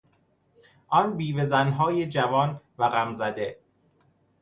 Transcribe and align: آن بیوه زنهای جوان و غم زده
آن 0.87 1.17
بیوه 1.17 1.45
زنهای 1.45 2.05
جوان 2.07 2.61
و 2.77 2.89
غم 2.89 3.13
زده 3.13 3.57